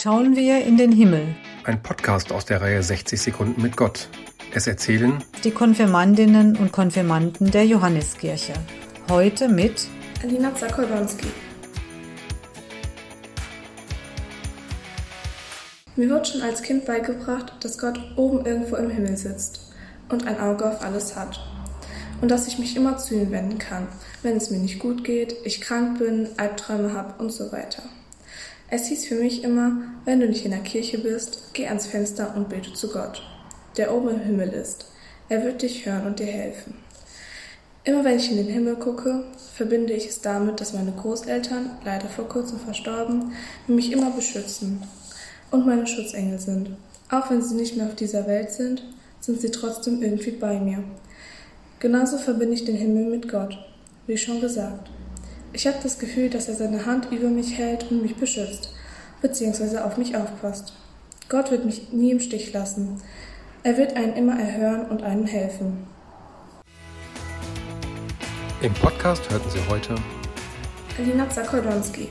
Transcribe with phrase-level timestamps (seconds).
[0.00, 1.34] schauen wir in den Himmel.
[1.64, 4.08] Ein Podcast aus der Reihe 60 Sekunden mit Gott.
[4.54, 8.52] Es erzählen die Konfirmandinnen und Konfirmanden der Johanneskirche.
[9.10, 9.88] Heute mit
[10.22, 11.26] Alina Zakolonski.
[15.96, 19.72] Mir wird schon als Kind beigebracht, dass Gott oben irgendwo im Himmel sitzt
[20.10, 21.40] und ein Auge auf alles hat.
[22.20, 23.88] Und dass ich mich immer zu ihm wenden kann,
[24.22, 27.82] wenn es mir nicht gut geht, ich krank bin, Albträume habe und so weiter.
[28.70, 32.34] Es hieß für mich immer, wenn du nicht in der Kirche bist, geh ans Fenster
[32.36, 33.22] und bete zu Gott,
[33.78, 34.84] der oben im Himmel ist.
[35.30, 36.74] Er wird dich hören und dir helfen.
[37.84, 42.08] Immer wenn ich in den Himmel gucke, verbinde ich es damit, dass meine Großeltern, leider
[42.08, 43.32] vor kurzem verstorben,
[43.66, 44.82] mich immer beschützen
[45.50, 46.76] und meine Schutzengel sind.
[47.10, 48.82] Auch wenn sie nicht mehr auf dieser Welt sind,
[49.20, 50.84] sind sie trotzdem irgendwie bei mir.
[51.78, 53.56] Genauso verbinde ich den Himmel mit Gott,
[54.06, 54.90] wie schon gesagt.
[55.52, 58.74] Ich habe das Gefühl, dass er seine Hand über mich hält und mich beschützt,
[59.22, 60.74] beziehungsweise auf mich aufpasst.
[61.28, 63.00] Gott wird mich nie im Stich lassen.
[63.62, 65.86] Er wird einen immer erhören und einem helfen.
[68.60, 69.94] Im Podcast hörten Sie heute
[70.98, 72.08] Alina Zakodonski.